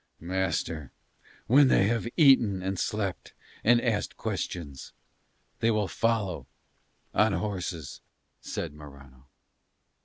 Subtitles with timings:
[0.19, 0.91] "Master,
[1.45, 4.93] when they have eaten and slept and asked questions
[5.59, 6.47] they will follow
[7.13, 8.01] on horses,"
[8.39, 9.27] said Morano.